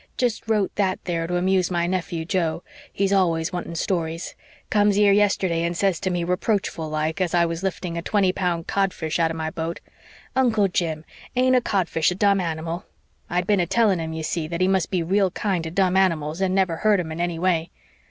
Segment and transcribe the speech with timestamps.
[0.17, 2.63] "Just wrote that there to amuse my nephew Joe.
[2.91, 4.33] He's always wanting stories.
[4.71, 8.31] Comes here yesterday and says to me, reproachful like, as I was lifting a twenty
[8.33, 9.79] pound codfish out of my boat,
[10.35, 12.85] 'Uncle Jim, ain't a codfish a dumb animal?'
[13.29, 15.95] I'd been a telling him, you see, that he must be real kind to dumb
[15.95, 17.69] animals, and never hurt 'em in any way.